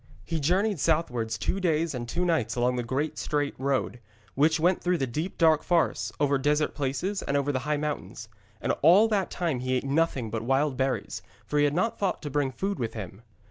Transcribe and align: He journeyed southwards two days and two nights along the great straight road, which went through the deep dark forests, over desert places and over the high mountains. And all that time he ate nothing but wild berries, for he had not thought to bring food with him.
He 0.25 0.39
journeyed 0.39 0.79
southwards 0.79 1.37
two 1.37 1.59
days 1.59 1.93
and 1.93 2.09
two 2.09 2.25
nights 2.25 2.55
along 2.55 2.75
the 2.75 2.81
great 2.81 3.19
straight 3.19 3.53
road, 3.59 3.99
which 4.33 4.59
went 4.59 4.81
through 4.81 4.97
the 4.97 5.05
deep 5.05 5.37
dark 5.37 5.61
forests, 5.61 6.11
over 6.19 6.39
desert 6.39 6.73
places 6.73 7.21
and 7.21 7.37
over 7.37 7.51
the 7.51 7.59
high 7.69 7.77
mountains. 7.77 8.27
And 8.59 8.71
all 8.81 9.07
that 9.09 9.29
time 9.29 9.59
he 9.59 9.75
ate 9.75 9.83
nothing 9.83 10.31
but 10.31 10.41
wild 10.41 10.75
berries, 10.75 11.21
for 11.45 11.59
he 11.59 11.65
had 11.65 11.75
not 11.75 11.99
thought 11.99 12.23
to 12.23 12.31
bring 12.31 12.49
food 12.51 12.79
with 12.79 12.95
him. 12.95 13.21